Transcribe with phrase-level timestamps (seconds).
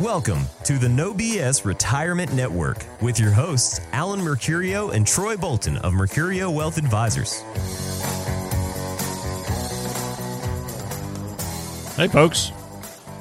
[0.00, 5.76] Welcome to the No BS Retirement Network with your hosts, Alan Mercurio and Troy Bolton
[5.78, 7.40] of Mercurio Wealth Advisors.
[11.96, 12.52] Hey, folks.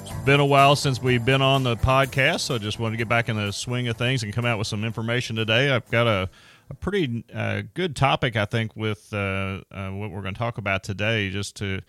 [0.04, 2.98] It's been a while since we've been on the podcast, so I just wanted to
[2.98, 5.72] get back in the swing of things and come out with some information today.
[5.72, 6.30] I've got a,
[6.70, 10.60] a pretty uh, good topic, I think, with uh, uh, what we're going to talk
[10.60, 11.82] about today, just to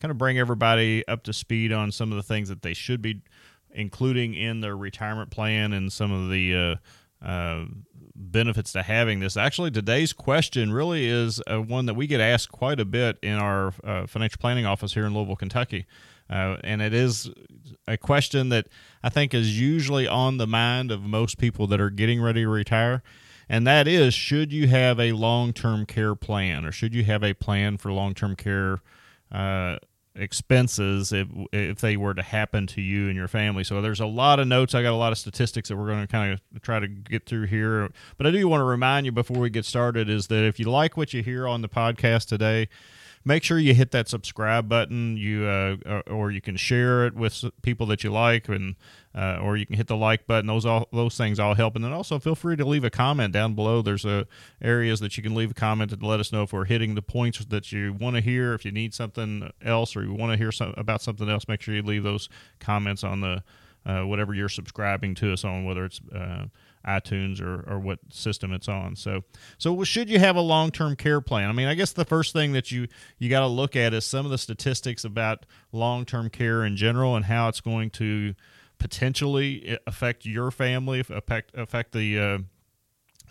[0.00, 3.02] kind of bring everybody up to speed on some of the things that they should
[3.02, 3.20] be
[3.74, 6.78] including in their retirement plan and some of the
[7.22, 7.64] uh, uh,
[8.14, 9.36] benefits to having this.
[9.36, 13.34] Actually, today's question really is uh, one that we get asked quite a bit in
[13.34, 15.86] our uh, financial planning office here in Louisville, Kentucky.
[16.28, 17.28] Uh, and it is
[17.88, 18.68] a question that
[19.02, 22.48] I think is usually on the mind of most people that are getting ready to
[22.48, 23.02] retire.
[23.48, 27.24] And that is should you have a long term care plan or should you have
[27.24, 28.80] a plan for long term care
[29.32, 29.78] uh,
[30.14, 33.64] expenses if if they were to happen to you and your family.
[33.64, 34.74] So there's a lot of notes.
[34.74, 37.26] I got a lot of statistics that we're going to kind of try to get
[37.26, 37.90] through here.
[38.16, 40.70] But I do want to remind you before we get started is that if you
[40.70, 42.68] like what you hear on the podcast today,
[43.24, 45.16] make sure you hit that subscribe button.
[45.16, 48.76] You uh, or you can share it with people that you like, and
[49.14, 50.46] uh, or you can hit the like button.
[50.46, 51.76] Those all those things all help.
[51.76, 53.82] And then also feel free to leave a comment down below.
[53.82, 54.26] There's a
[54.62, 57.02] areas that you can leave a comment and let us know if we're hitting the
[57.02, 58.54] points that you want to hear.
[58.54, 61.60] If you need something else or you want to hear some, about something else, make
[61.60, 63.42] sure you leave those comments on the
[63.86, 66.46] uh, whatever you're subscribing to us on, whether it's uh,
[66.86, 68.96] iTunes or, or what system it's on.
[68.96, 69.22] So,
[69.58, 71.48] so should you have a long term care plan?
[71.48, 74.04] I mean, I guess the first thing that you you got to look at is
[74.04, 78.34] some of the statistics about long term care in general and how it's going to
[78.78, 82.38] potentially affect your family, affect affect the uh,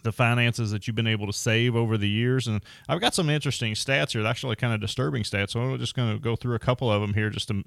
[0.04, 2.48] the finances that you've been able to save over the years.
[2.48, 5.52] And I've got some interesting stats here, actually kind of disturbing stats.
[5.52, 7.64] So I'm just going to go through a couple of them here just to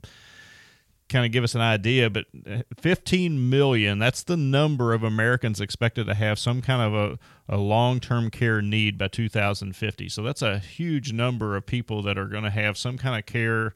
[1.12, 5.60] kind of give us an idea, but uh, 15 million, that's the number of Americans
[5.60, 10.08] expected to have some kind of a, a long term care need by 2050.
[10.08, 13.26] So that's a huge number of people that are going to have some kind of
[13.26, 13.74] care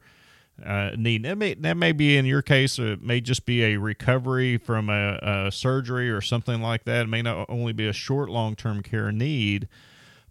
[0.65, 1.23] uh, need.
[1.23, 4.89] That may, that may be in your case, it may just be a recovery from
[4.89, 7.03] a, a surgery or something like that.
[7.03, 9.67] It may not only be a short long term care need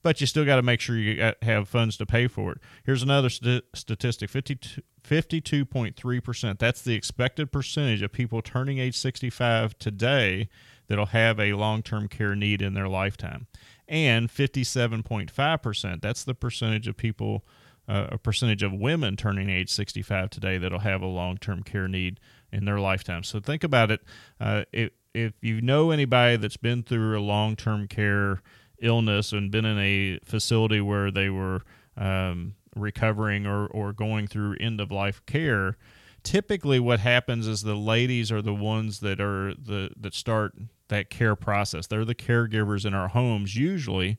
[0.06, 2.58] but you still got to make sure you have funds to pay for it.
[2.84, 6.58] Here's another st- statistic 52.3%.
[6.60, 10.48] That's the expected percentage of people turning age 65 today
[10.86, 13.48] that'll have a long term care need in their lifetime.
[13.88, 17.44] And 57.5%, that's the percentage of people,
[17.88, 21.88] uh, a percentage of women turning age 65 today that'll have a long term care
[21.88, 22.20] need
[22.52, 23.24] in their lifetime.
[23.24, 24.02] So think about it.
[24.38, 28.40] Uh, if, if you know anybody that's been through a long term care
[28.81, 31.62] illness and been in a facility where they were
[31.97, 35.76] um, recovering or, or going through end of life care,
[36.22, 40.54] typically what happens is the ladies are the ones that are the that start
[40.88, 41.86] that care process.
[41.86, 44.19] They're the caregivers in our homes usually.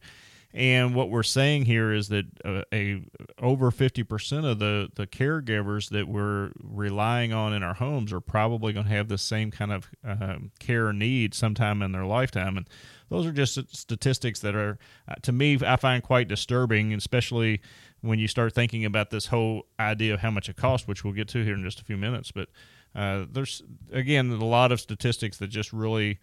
[0.54, 3.04] And what we're saying here is that uh, a
[3.40, 8.72] over 50% of the, the caregivers that we're relying on in our homes are probably
[8.74, 12.58] going to have the same kind of uh, care need sometime in their lifetime.
[12.58, 12.68] And
[13.10, 14.78] those are just statistics that are,
[15.08, 17.62] uh, to me, I find quite disturbing, especially
[18.02, 21.14] when you start thinking about this whole idea of how much it costs, which we'll
[21.14, 22.32] get to here in just a few minutes.
[22.32, 22.50] But
[22.96, 26.20] uh, there's, again, a lot of statistics that just really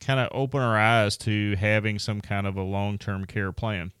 [0.00, 3.92] kind of open our eyes to having some kind of a long term care plan.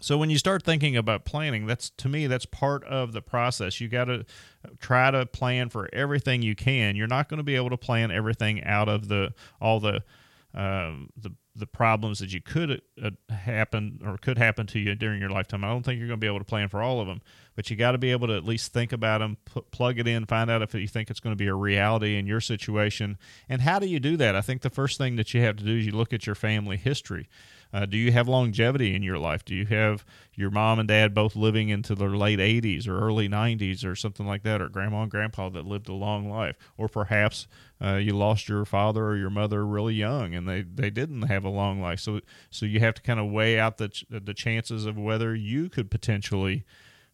[0.00, 3.80] So when you start thinking about planning, that's to me that's part of the process.
[3.80, 4.26] You got to
[4.78, 6.94] try to plan for everything you can.
[6.94, 9.32] You're not going to be able to plan everything out of the
[9.62, 10.02] all the
[10.54, 15.20] uh, the the problems that you could uh, happen or could happen to you during
[15.20, 15.62] your lifetime.
[15.62, 17.22] I don't think you're going to be able to plan for all of them,
[17.54, 19.36] but you got to be able to at least think about them,
[19.70, 22.26] plug it in, find out if you think it's going to be a reality in
[22.26, 23.18] your situation.
[23.48, 24.34] And how do you do that?
[24.34, 26.34] I think the first thing that you have to do is you look at your
[26.34, 27.28] family history.
[27.74, 29.44] Uh, do you have longevity in your life?
[29.44, 33.28] Do you have your mom and dad both living into their late 80s or early
[33.28, 36.56] 90s or something like that, or grandma and grandpa that lived a long life?
[36.76, 37.48] Or perhaps
[37.82, 41.44] uh, you lost your father or your mother really young and they, they didn't have
[41.44, 41.98] a long life.
[41.98, 45.34] So, so you have to kind of weigh out the, ch- the chances of whether
[45.34, 46.64] you could potentially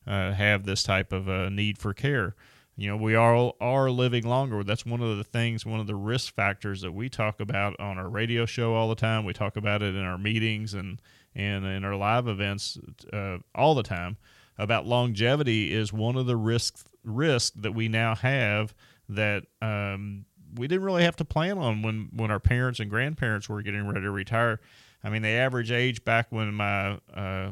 [0.07, 2.35] uh, have this type of a need for care
[2.81, 4.65] you know we all are living longer.
[4.65, 7.99] That's one of the things one of the risk factors that we talk about on
[7.99, 9.27] our radio show all the time.
[9.27, 10.99] We talk about it in our meetings and
[11.35, 12.79] and in our live events
[13.13, 14.17] uh, all the time.
[14.57, 18.75] About longevity is one of the risks risk that we now have
[19.11, 20.25] that um,
[20.55, 23.87] we didn't really have to plan on when when our parents and grandparents were getting
[23.87, 24.59] ready to retire.
[25.05, 27.51] I mean the average age back when my uh,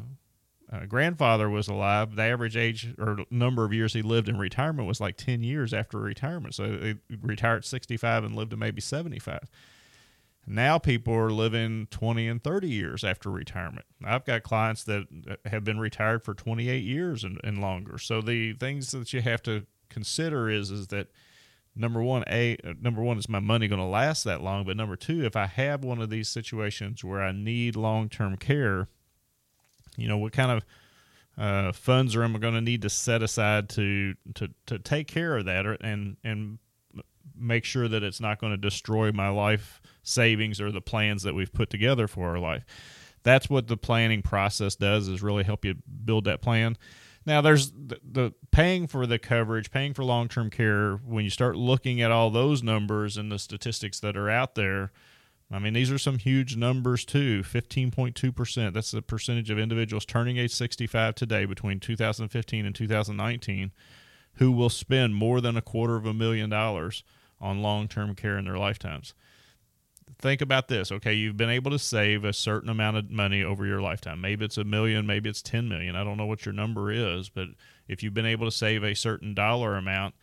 [0.70, 4.86] uh, grandfather was alive, the average age or number of years he lived in retirement
[4.86, 6.54] was like 10 years after retirement.
[6.54, 6.78] So
[7.08, 9.48] he retired at 65 and lived to maybe 75.
[10.46, 13.86] Now people are living 20 and 30 years after retirement.
[14.04, 15.06] I've got clients that
[15.46, 17.98] have been retired for 28 years and, and longer.
[17.98, 21.08] So the things that you have to consider is is that
[21.74, 24.96] number one, a number one is my money going to last that long, but number
[24.96, 28.88] two, if I have one of these situations where I need long term care,
[29.98, 30.64] you know what kind of
[31.36, 35.06] uh, funds are am I going to need to set aside to to to take
[35.06, 36.58] care of that or, and and
[37.36, 41.34] make sure that it's not going to destroy my life savings or the plans that
[41.34, 42.64] we've put together for our life.
[43.22, 46.76] That's what the planning process does is really help you build that plan.
[47.26, 51.56] Now there's the, the paying for the coverage, paying for long-term care when you start
[51.56, 54.92] looking at all those numbers and the statistics that are out there,
[55.50, 57.42] I mean, these are some huge numbers too.
[57.42, 58.72] 15.2%.
[58.72, 63.72] That's the percentage of individuals turning age 65 today between 2015 and 2019
[64.34, 67.02] who will spend more than a quarter of a million dollars
[67.40, 69.14] on long term care in their lifetimes
[70.20, 70.90] think about this.
[70.90, 74.20] Okay, you've been able to save a certain amount of money over your lifetime.
[74.20, 75.96] Maybe it's a million, maybe it's 10 million.
[75.96, 77.48] I don't know what your number is, but
[77.86, 80.14] if you've been able to save a certain dollar amount,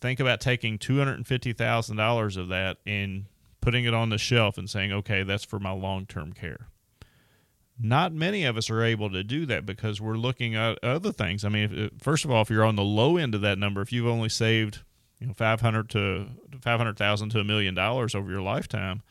[0.00, 3.24] think about taking $250,000 of that and
[3.64, 6.68] putting it on the shelf and saying, okay, that's for my long term care.
[7.80, 11.44] Not many of us are able to do that because we're looking at other things.
[11.44, 13.80] I mean, if, first of all, if you're on the low end of that number,
[13.80, 14.82] if you've only saved
[15.18, 16.26] you know, 500 to
[16.60, 19.02] 500,000 to a million dollars over your lifetime,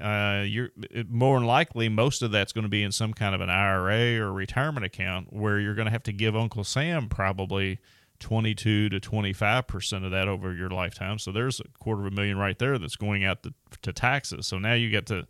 [0.00, 0.70] uh, you're
[1.08, 4.20] more than likely most of that's going to be in some kind of an IRA
[4.20, 7.78] or retirement account where you're going to have to give Uncle Sam probably
[8.24, 11.18] 22 to 25 percent of that over your lifetime.
[11.18, 14.46] So there's a quarter of a million right there that's going out to, to taxes.
[14.46, 15.26] So now you get to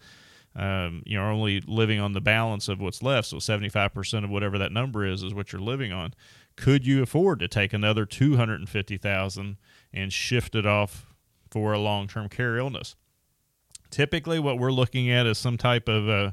[0.54, 3.26] um, you know only living on the balance of what's left.
[3.26, 6.14] So 75 percent of whatever that number is is what you're living on.
[6.54, 9.56] Could you afford to take another 250,000
[9.92, 11.12] and shift it off
[11.50, 12.94] for a long-term care illness?
[13.90, 16.30] Typically, what we're looking at is some type of uh,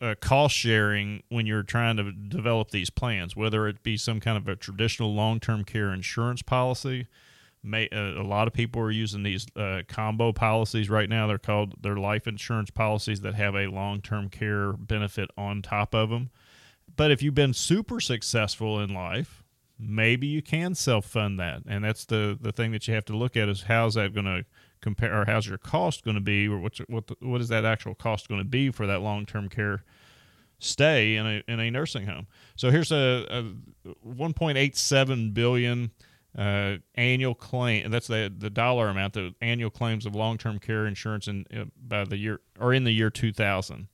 [0.00, 4.36] uh, cost sharing when you're trying to develop these plans, whether it be some kind
[4.36, 7.06] of a traditional long term care insurance policy.
[7.62, 11.26] May, uh, a lot of people are using these uh, combo policies right now.
[11.26, 15.94] They're called they're life insurance policies that have a long term care benefit on top
[15.94, 16.30] of them.
[16.94, 19.42] But if you've been super successful in life,
[19.78, 23.16] maybe you can self fund that, and that's the the thing that you have to
[23.16, 24.44] look at is how's that going to
[24.80, 27.64] compare or how's your cost going to be or what's what the, what is that
[27.64, 29.82] actual cost going to be for that long-term care
[30.58, 32.26] stay in a in a nursing home?
[32.56, 35.90] So here's a, a 1.87 billion
[36.36, 41.28] uh, annual claim that's the the dollar amount the annual claims of long-term care insurance
[41.28, 43.88] in uh, by the year or in the year 2000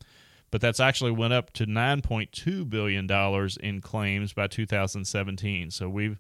[0.51, 6.19] but that's actually went up to 9.2 billion dollars in claims by 2017 so we've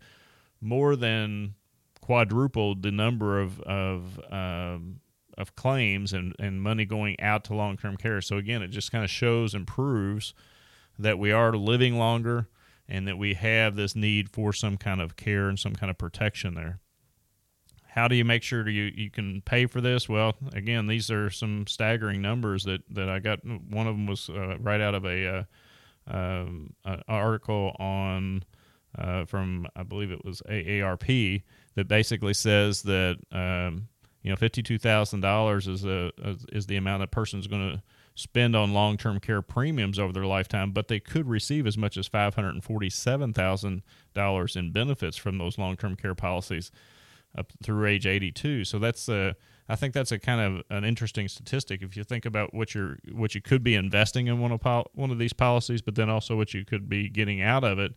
[0.60, 1.54] more than
[2.02, 5.00] quadrupled the number of of um,
[5.38, 8.20] of claims and, and money going out to long term care.
[8.20, 10.34] So again, it just kind of shows and proves
[10.98, 12.48] that we are living longer
[12.88, 15.96] and that we have this need for some kind of care and some kind of
[15.96, 16.80] protection there.
[17.86, 20.08] How do you make sure you, you can pay for this?
[20.08, 23.44] Well, again, these are some staggering numbers that, that I got.
[23.44, 25.44] One of them was uh, right out of a uh,
[26.06, 28.44] um, an article on
[28.98, 31.42] uh, from I believe it was AARP
[31.74, 33.88] that basically says that um,
[34.22, 36.12] you know fifty two thousand dollars is a
[36.52, 37.82] is the amount a person is going to
[38.14, 41.96] spend on long term care premiums over their lifetime, but they could receive as much
[41.96, 43.82] as five hundred and forty seven thousand
[44.14, 46.70] dollars in benefits from those long term care policies
[47.36, 48.64] up through age eighty two.
[48.64, 49.34] So that's a
[49.68, 52.98] I think that's a kind of an interesting statistic if you think about what you're
[53.12, 54.62] what you could be investing in one of
[54.94, 57.94] one of these policies, but then also what you could be getting out of it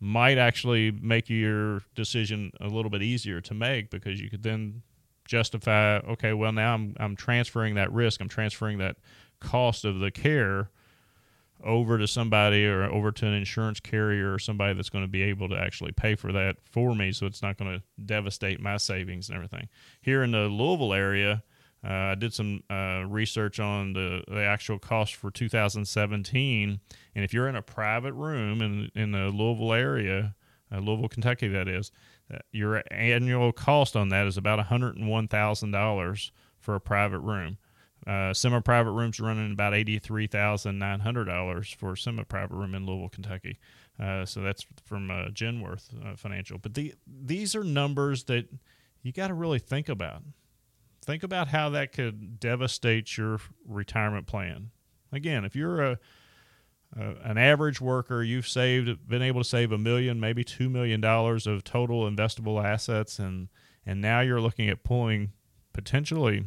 [0.00, 4.82] might actually make your decision a little bit easier to make because you could then
[5.26, 8.96] justify okay well now I'm I'm transferring that risk I'm transferring that
[9.40, 10.70] cost of the care
[11.64, 15.22] over to somebody or over to an insurance carrier or somebody that's going to be
[15.22, 18.76] able to actually pay for that for me so it's not going to devastate my
[18.76, 19.68] savings and everything.
[20.00, 21.42] Here in the Louisville area,
[21.84, 26.80] uh, I did some uh, research on the, the actual cost for 2017,
[27.14, 30.34] and if you're in a private room in in the Louisville area,
[30.72, 31.90] uh, Louisville, Kentucky, that is,
[32.32, 37.58] uh, your annual cost on that is about $101,000 for a private room.
[38.06, 42.86] Uh, semi-private rooms running about eighty-three thousand nine hundred dollars for a semi-private room in
[42.86, 43.58] Louisville, Kentucky.
[44.02, 46.56] Uh, so that's from uh, Genworth Financial.
[46.56, 48.48] But the, these are numbers that
[49.02, 50.22] you got to really think about
[51.10, 54.70] think about how that could devastate your retirement plan.
[55.12, 55.98] Again, if you're a
[56.98, 61.00] uh, an average worker, you've saved, been able to save a million, maybe two million
[61.00, 63.48] dollars of total investable assets, and
[63.86, 65.32] and now you're looking at pulling
[65.72, 66.46] potentially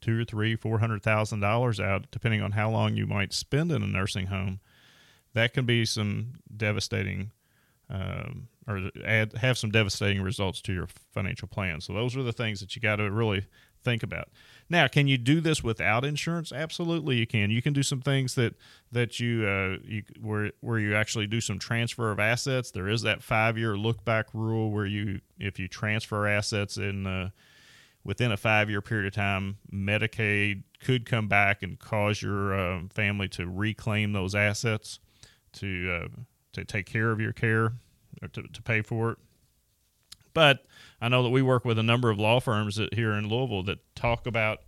[0.00, 3.72] two or three, four hundred thousand dollars out, depending on how long you might spend
[3.72, 4.60] in a nursing home.
[5.32, 7.32] That can be some devastating,
[7.90, 11.80] um, or add, have some devastating results to your financial plan.
[11.80, 13.46] So those are the things that you got to really
[13.84, 14.28] think about.
[14.68, 16.50] Now, can you do this without insurance?
[16.50, 17.50] Absolutely, you can.
[17.50, 18.54] You can do some things that
[18.90, 22.72] that you, uh, you where where you actually do some transfer of assets.
[22.72, 27.06] There is that five year look back rule where you if you transfer assets in
[27.06, 27.30] uh,
[28.02, 32.80] within a five year period of time, Medicaid could come back and cause your uh,
[32.92, 34.98] family to reclaim those assets
[35.52, 36.08] to uh,
[36.54, 37.74] to take care of your care
[38.22, 39.18] or to, to pay for it.
[40.34, 40.66] But
[41.00, 43.62] I know that we work with a number of law firms that, here in Louisville
[43.64, 44.58] that talk about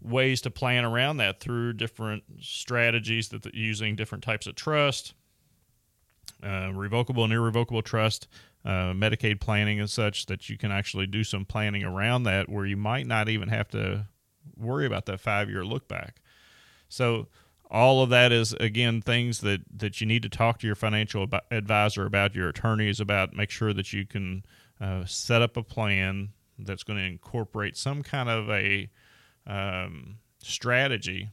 [0.00, 5.12] ways to plan around that through different strategies that using different types of trust,
[6.42, 8.26] uh, revocable and irrevocable trust,
[8.64, 12.66] uh, Medicaid planning and such that you can actually do some planning around that where
[12.66, 14.06] you might not even have to
[14.56, 16.20] worry about that five year look back.
[16.88, 17.28] So
[17.70, 21.26] all of that is again things that that you need to talk to your financial
[21.50, 24.44] advisor about your attorneys about make sure that you can
[24.80, 28.88] uh, set up a plan that's going to incorporate some kind of a
[29.46, 31.30] um, strategy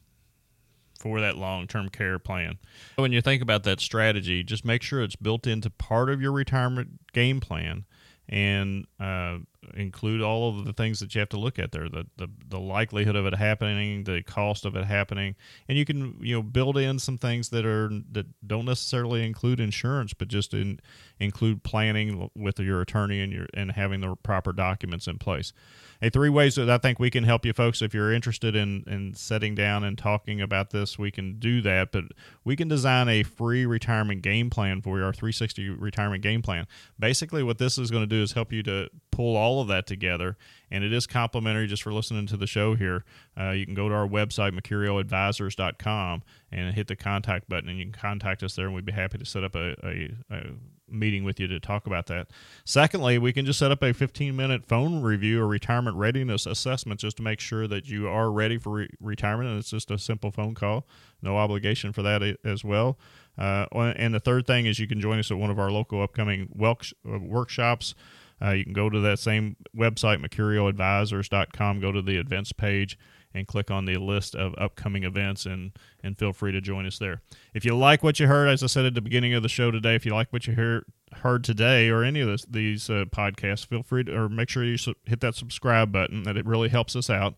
[0.99, 2.57] for that long-term care plan.
[2.95, 6.31] When you think about that strategy just make sure it's built into part of your
[6.31, 7.85] retirement game plan
[8.29, 9.37] and uh,
[9.75, 12.59] include all of the things that you have to look at there the, the the
[12.59, 15.35] likelihood of it happening the cost of it happening.
[15.67, 19.59] And you can you know build in some things that are that don't necessarily include
[19.59, 20.79] insurance but just in,
[21.19, 25.53] include planning with your attorney and your and having the proper documents in place.
[26.01, 28.83] Hey three ways that i think we can help you folks if you're interested in
[28.87, 31.91] in setting down and talking about this we can do that.
[31.91, 32.05] But
[32.43, 36.67] we can design a free retirement game plan for you our 360 retirement game plan.
[36.99, 39.87] Basically what this is going to do is help you to pull all of that
[39.87, 40.37] together.
[40.69, 43.03] And it is complimentary just for listening to the show here.
[43.35, 46.21] Uh, you can go to our website, mercurioadvisors.com,
[46.51, 49.17] and hit the contact button, and you can contact us there, and we'd be happy
[49.17, 50.43] to set up a, a, a
[50.87, 52.27] meeting with you to talk about that.
[52.63, 56.99] Secondly, we can just set up a 15 minute phone review or retirement readiness assessment
[56.99, 59.49] just to make sure that you are ready for re- retirement.
[59.49, 60.85] And it's just a simple phone call,
[61.23, 62.99] no obligation for that as well.
[63.35, 66.01] Uh, and the third thing is you can join us at one of our local
[66.03, 66.75] upcoming uh,
[67.19, 67.95] workshops.
[68.41, 72.97] Uh, you can go to that same website, mercurioadvisors.com, go to the events page,
[73.33, 75.71] and click on the list of upcoming events and,
[76.03, 77.21] and feel free to join us there.
[77.53, 79.71] If you like what you heard, as I said at the beginning of the show
[79.71, 83.05] today, if you like what you hear, heard today or any of this, these uh,
[83.09, 86.23] podcasts, feel free to, or make sure you su- hit that subscribe button.
[86.23, 87.35] That it really helps us out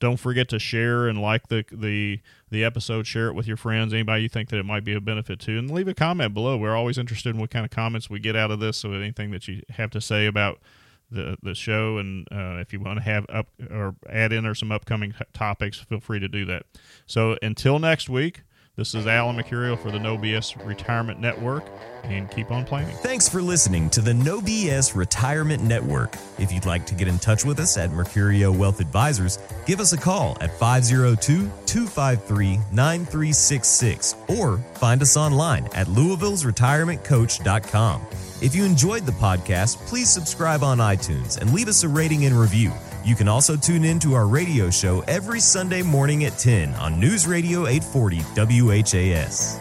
[0.00, 3.06] don't forget to share and like the the the episode.
[3.06, 5.58] Share it with your friends, anybody you think that it might be a benefit to,
[5.58, 6.56] and leave a comment below.
[6.56, 8.76] We're always interested in what kind of comments we get out of this.
[8.76, 10.60] So anything that you have to say about
[11.10, 14.54] the the show, and uh, if you want to have up or add in or
[14.54, 16.64] some upcoming topics, feel free to do that.
[17.06, 18.42] So until next week.
[18.78, 21.64] This is Alan Mercurio for the No BS Retirement Network,
[22.04, 22.94] and keep on planning.
[22.98, 26.14] Thanks for listening to the No BS Retirement Network.
[26.38, 29.94] If you'd like to get in touch with us at Mercurio Wealth Advisors, give us
[29.94, 38.06] a call at 502 253 9366 or find us online at Louisville's Louisville'sRetirementCoach.com.
[38.40, 42.38] If you enjoyed the podcast, please subscribe on iTunes and leave us a rating and
[42.38, 42.72] review.
[43.08, 47.00] You can also tune in to our radio show every Sunday morning at 10 on
[47.00, 48.18] News Radio 840
[48.60, 49.58] WHAS.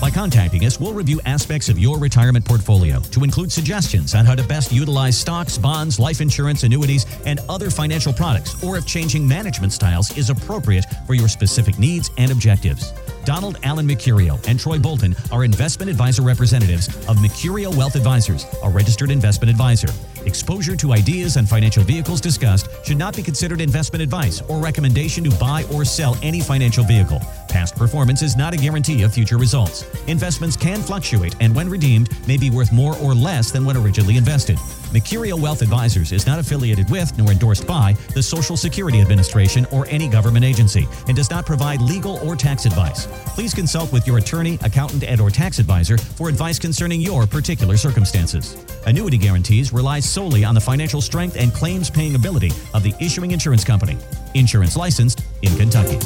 [0.00, 4.34] By contacting us, we'll review aspects of your retirement portfolio to include suggestions on how
[4.34, 9.28] to best utilize stocks, bonds, life insurance, annuities, and other financial products, or if changing
[9.28, 12.92] management styles is appropriate for your specific needs and objectives.
[13.28, 18.70] Donald Allen Mercurio and Troy Bolton are investment advisor representatives of Mercurio Wealth Advisors, a
[18.70, 19.88] registered investment advisor.
[20.24, 25.22] Exposure to ideas and financial vehicles discussed should not be considered investment advice or recommendation
[25.24, 27.20] to buy or sell any financial vehicle.
[27.48, 29.84] Past performance is not a guarantee of future results.
[30.06, 34.16] Investments can fluctuate and, when redeemed, may be worth more or less than when originally
[34.16, 34.56] invested.
[34.92, 39.86] Mercurio Wealth Advisors is not affiliated with nor endorsed by the Social Security Administration or
[39.88, 43.06] any government agency and does not provide legal or tax advice.
[43.34, 47.76] Please consult with your attorney, accountant, and or tax advisor for advice concerning your particular
[47.76, 48.64] circumstances.
[48.86, 53.30] Annuity guarantees rely solely on the financial strength and claims paying ability of the issuing
[53.30, 53.96] insurance company.
[54.34, 55.98] Insurance licensed in Kentucky.